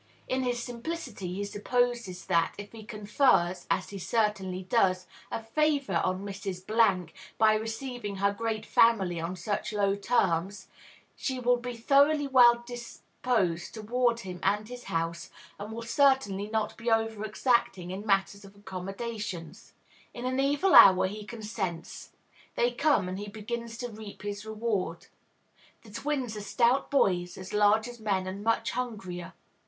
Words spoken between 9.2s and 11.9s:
such low terms, she will be